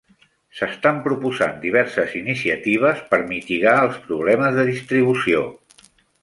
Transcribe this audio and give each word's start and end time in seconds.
S'estan 0.59 1.01
proposant 1.07 1.59
diverses 1.65 2.15
iniciatives 2.21 3.03
per 3.13 3.21
mitigar 3.35 3.75
els 3.83 4.01
problemes 4.09 4.57
de 4.61 4.65
distribució. 4.75 5.45